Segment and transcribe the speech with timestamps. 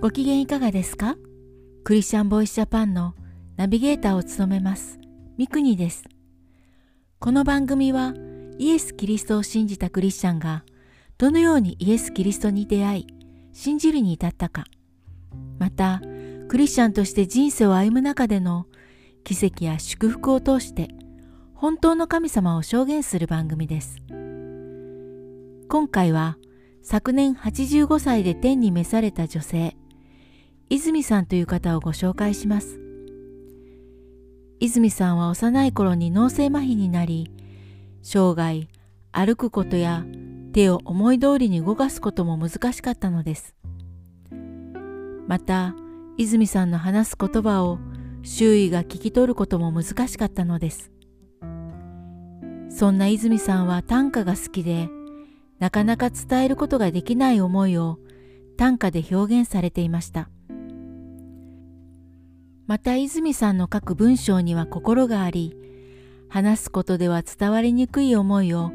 [0.00, 1.16] ご機嫌いかがですか？
[1.82, 3.16] クリスチャンボイスジャパンの
[3.56, 4.96] ナビゲーターを務めます
[5.36, 6.04] ミクニです。
[7.18, 8.14] この番組は
[8.58, 10.62] イエス・キリストを信じたクリスチャンが
[11.18, 13.06] どのようにイエス・キリストに出会い
[13.52, 14.66] 信じるに至ったか
[15.58, 16.00] また
[16.46, 18.66] クリスチャンとして人生を歩む中での
[19.24, 20.90] 奇跡や祝福を通して
[21.56, 23.96] 本当の神様を証言する番組です。
[25.68, 26.38] 今回は
[26.84, 29.76] 昨年85歳で天に召された女性、
[30.70, 32.78] 泉さんという方をご紹介します。
[34.60, 37.30] 泉さんは幼い頃に脳性麻痺になり、
[38.02, 38.68] 生涯
[39.10, 40.04] 歩くことや
[40.52, 43.54] 手を思い通りに動かすことも難しかったのです。
[45.26, 45.74] また、
[46.18, 47.78] 泉さんの話す言葉を
[48.22, 50.90] 周囲が聞き取ることも難しかったのです。
[52.68, 54.90] そんな泉さんは短歌が好きで、
[55.60, 57.98] なかなか伝えることができない思いを
[58.58, 60.28] 短歌で表現されていました。
[62.68, 65.56] また泉さんの書く文章には心があり、
[66.28, 68.70] 話すことでは伝わりにくい思いを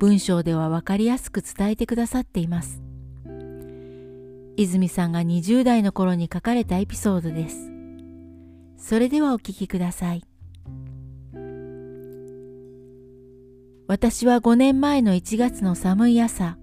[0.00, 2.82] 文章ではわかりやすく伝えてくださっています。
[4.56, 7.70] 泉さんが20代の頃に書かれたエピソードです。
[8.76, 10.24] それではお聞きください。
[13.86, 16.58] 私は5年前の1月の寒い朝、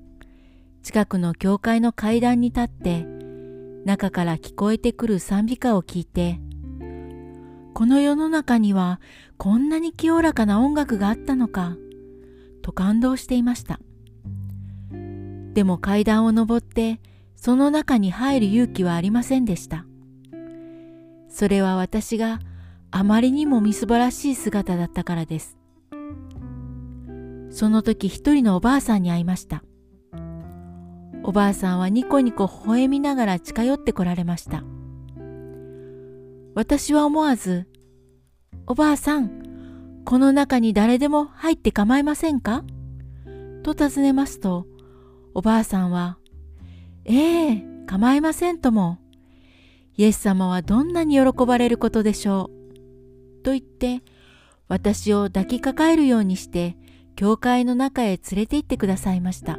[0.84, 3.06] 近くの教会の階段に立って、
[3.86, 6.42] 中から聞こえてくる賛美歌を聞いて、
[7.78, 9.00] この世の中には
[9.38, 11.78] こんなに清らかな音楽があったのか、
[12.64, 13.80] と感動していました。
[15.54, 17.00] でも階段を登って、
[17.36, 19.86] その中に入る勇気はありませんでした。
[21.30, 22.40] それは私が
[22.90, 25.56] あまりにもみすぼらしい姿だったからです。
[27.52, 29.64] その時一人のおばあさんに会いました。
[31.22, 34.64] おばあさんはニコニコ微笑みながら近寄ってこられました。
[36.56, 37.68] 私は思わず、
[38.66, 42.64] おばあさん、この中に誰でも入って構いませんか？
[43.64, 44.66] と尋ねますと、
[45.34, 46.18] おばあさんは、
[47.06, 49.00] ええ構いませんとも。
[49.96, 52.52] イエス様はどんなに喜ばれることでしょ
[53.40, 53.44] う？
[53.44, 54.04] と言って、
[54.68, 56.78] 私を抱きかかえるようにして
[57.16, 59.58] 教会の中へ連れて行ってくださいました。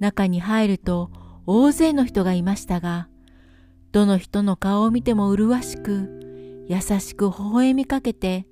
[0.00, 1.10] 中に入ると
[1.46, 3.08] 大勢の人がいましたが、
[3.92, 6.21] どの人の顔を見ても麗しく、
[6.72, 8.46] 優しく微笑みかけて、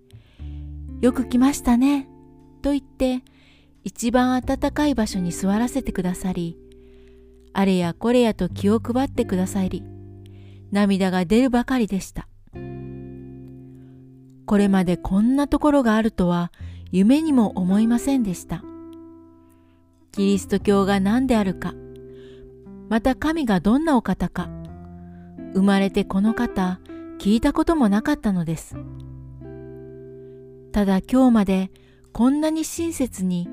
[1.00, 2.06] よく来ましたね、
[2.60, 3.22] と言って、
[3.82, 6.59] 一番暖かい場所に座らせてくださり、
[7.54, 9.82] あれやこれやと気を配ってくださり、
[10.70, 12.28] 涙が出るばかりでした。
[14.44, 16.53] これまでこんなところがあるとは
[16.92, 18.62] 夢にも思いませんでした。
[20.12, 21.72] キリスト教が何であるか、
[22.91, 24.50] また神がどんなお方か、
[25.54, 26.80] 生まれてこの方、
[27.20, 28.76] 聞いたこともなかったのです。
[30.72, 31.70] ただ今日まで
[32.12, 33.47] こんなに親切に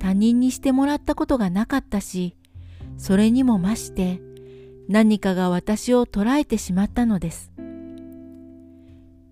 [0.00, 2.34] 他人にしてもらったことがなかったし、
[2.98, 4.20] それにも増して
[4.88, 7.52] 何かが私を捉えてしまったのです。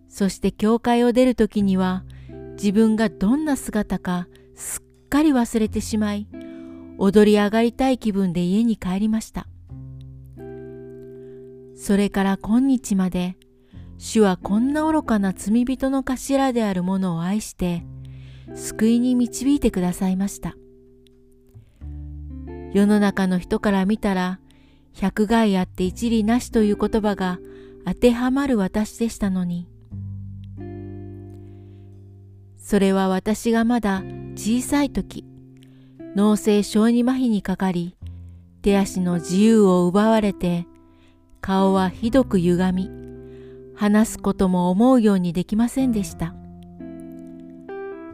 [0.08, 2.04] そして教会を出るときには
[2.52, 6.28] 自分がどんな姿かすっかり忘れてしまい
[6.96, 9.48] 踊り上がりたい気分で家に帰りました。
[11.74, 13.36] それから今日まで
[14.02, 17.84] 主はこんな愚かな罪人の頭である者を愛して
[18.54, 20.56] 救いに導いてくださいました。
[22.72, 24.40] 世の中の人から見たら
[24.94, 27.40] 百害あって一理なしという言葉が
[27.84, 29.68] 当てはまる私でしたのに
[32.56, 34.02] それは私がまだ
[34.34, 35.26] 小さい時、
[36.16, 37.96] 脳性小児麻痺にかかり、
[38.62, 40.66] 手足の自由を奪われて、
[41.42, 42.99] 顔はひどく歪み、
[43.80, 46.34] 話すことも思うようにできませんでした。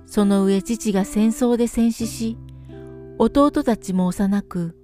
[0.06, 2.38] その上父が戦争で戦死し、
[3.18, 4.80] 弟たちも幼く、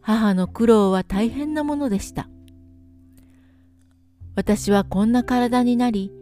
[0.00, 2.28] 母の苦労は大変なものでした。
[4.36, 6.12] 私はこんな体になり、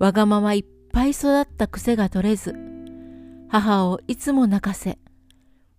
[0.00, 2.56] わがままいっぱい育った癖が取れず、
[3.48, 4.98] 母をいつも泣かせ、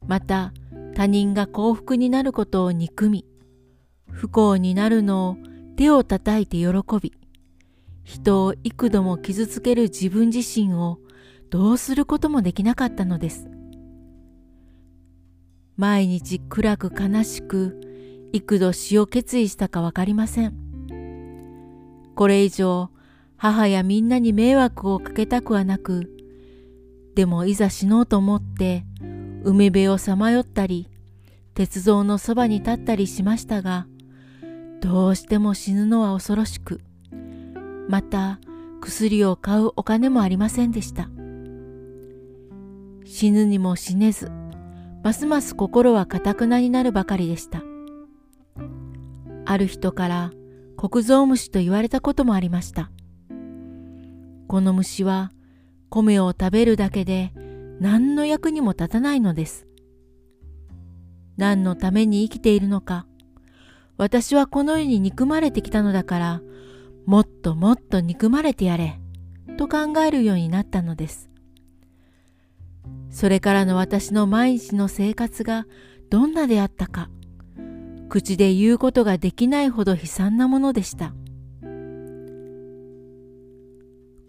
[0.07, 0.53] また
[0.95, 3.25] 他人が幸福になることを憎み、
[4.09, 5.37] 不幸になるのを
[5.75, 6.69] 手を叩いて喜
[7.01, 7.11] び、
[8.03, 10.99] 人を幾度も傷つける自分自身を
[11.49, 13.47] どうすることもできなかったのです。
[15.77, 17.79] 毎日暗く悲しく、
[18.33, 20.53] 幾度死を決意したかわかりません。
[22.15, 22.89] これ以上
[23.37, 26.11] 母やみんなに迷惑をかけたくはなく、
[27.15, 28.85] でもいざ死のうと思って、
[29.43, 30.87] 海辺をさまよったり、
[31.55, 33.87] 鉄道のそばに立ったりしましたが、
[34.79, 36.81] どうしても死ぬのは恐ろしく、
[37.91, 38.39] また
[38.79, 41.09] 薬を買うお金もありませんでした。
[43.03, 44.31] 死ぬにも死ねず、
[45.03, 47.63] ますます心はかたくなになるばかりでした。
[49.43, 50.31] ある人から
[50.77, 52.91] 国蔵虫と言われたこともありました。
[54.47, 55.33] この虫は
[55.89, 57.33] 米を食べるだけで
[57.81, 59.67] 何の役にも立たないのです。
[61.35, 63.05] 何のために生きているのか、
[63.97, 66.41] 私はこの世に憎まれてきたのだから、
[67.11, 68.97] もっともっと憎まれてやれ、
[69.57, 71.29] と考えるようになったのです。
[73.09, 75.65] それからの私の毎日の生活が
[76.09, 77.09] どんなであったか、
[78.07, 81.13] 口で言うことができないほど悲惨なものでした。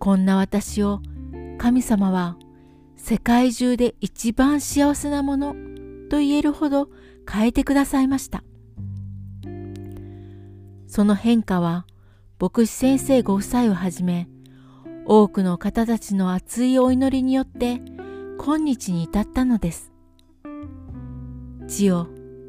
[0.00, 1.02] こんな私を
[1.58, 2.36] 神様は
[2.96, 5.54] 世界中で一番幸せなもの
[6.10, 6.88] と言えるほど
[7.30, 8.42] 変えてくださいました。
[10.88, 11.86] その変化は
[12.42, 14.26] 牧師先生ご夫妻をはじめ
[15.06, 17.80] 多くの方たちの熱いお祈りによって
[18.36, 19.92] 今日に至ったのです。
[21.68, 22.08] 地を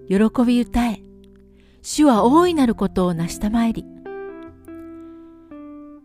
[0.10, 0.18] 喜
[0.48, 1.04] び歌え。
[1.84, 3.86] 主は大いなることを成したまいり。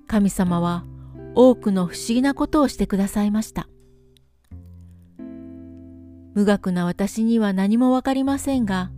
[0.07, 0.85] 神様は
[1.35, 3.71] 多くの不思議なことをしてくださいました。
[6.35, 8.91] 無学な私には何もわかりませんが、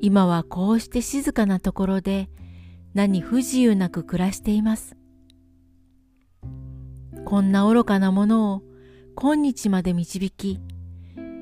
[0.00, 2.30] 今はこうして静かなところで
[2.98, 4.96] 何不自由なく暮らしています。
[7.24, 8.62] こんな愚かなものを
[9.14, 10.58] 今日まで導き、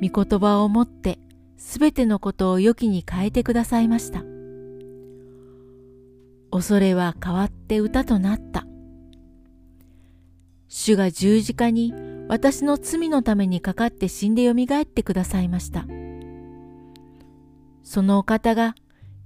[0.03, 1.19] 御言葉をもって
[1.57, 4.23] すべてのことを良きに変えてくださいました。
[6.51, 8.67] 恐れは変わって歌となった。
[10.69, 11.95] 主が十字架に
[12.29, 15.87] 私の罪のためにかかって死んでよみがえってくださいました。
[17.83, 18.75] そのお方が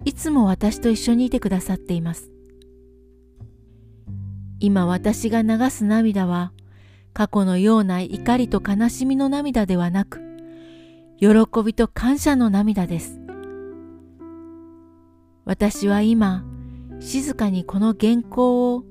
[0.05, 2.31] いつも私と一緒にいてくださっています。
[4.59, 6.53] 今私が流す涙は
[7.13, 10.21] 過去のような怒りと悲しみの涙ではなく、
[11.19, 11.29] 喜
[11.65, 13.21] びと感謝の涙です。
[15.45, 16.45] 私は今、
[17.01, 18.85] 静かにこの原稿を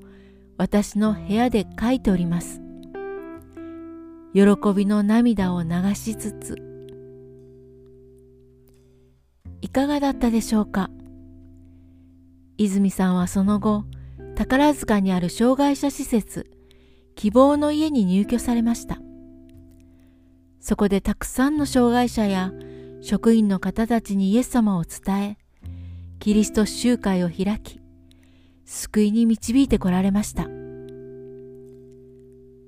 [0.58, 2.60] 私の部屋で書いております。
[4.34, 4.42] 喜
[4.76, 6.56] びの涙を流しつつ、
[9.60, 10.90] いかがだったでしょうか？
[12.64, 13.84] 泉さんはその後、
[14.36, 16.50] 宝塚にある障害者施設、
[17.14, 18.98] 希望の家に入居されました。
[20.60, 22.52] そこでたくさんの障害者や
[23.00, 25.38] 職員の方たちにイエス様を伝え、
[26.18, 27.80] キリスト集会を開き、
[28.66, 30.46] 救いに導いてこられました。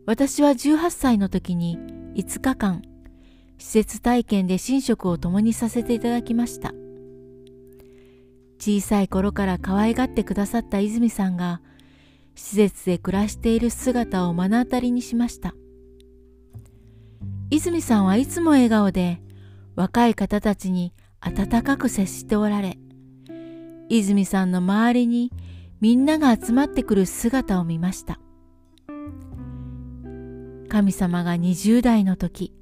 [0.06, 1.78] 私は18歳の時に
[2.16, 2.80] 5日間、
[3.58, 6.72] 施設体験で寝食を共にさせていただきました。
[8.62, 11.60] 小さい頃から可愛がってくださった泉さんが、
[12.36, 15.52] 施設で暮らしている姿を目の当たりにしました。
[17.50, 19.20] 泉さんはいつも笑顔で、
[19.74, 22.78] 若い方たちに温かく接しておられ、
[23.88, 25.32] 泉さんの周りに
[25.80, 28.20] みんなが集まってくる姿を見ました。
[30.68, 32.52] 神様が20代の時、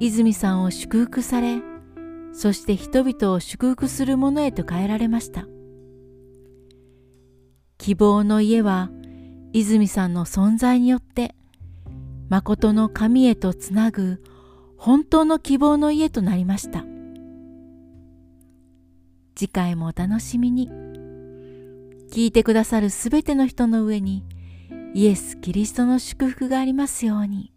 [0.00, 1.67] 泉さんを祝福され、
[2.38, 5.48] そして人々を祝福するものへと変えられました。
[7.78, 8.90] 希望の家は
[9.52, 11.34] 泉さんの存在によって
[12.28, 14.22] 誠の神へとつなぐ
[14.76, 16.84] 本当の希望の家となりました。
[19.34, 20.70] 次回もお楽しみに。
[22.12, 24.24] 聞いてくださるすべての人の上に
[24.94, 27.52] イエス・キリストの祝福がありますように。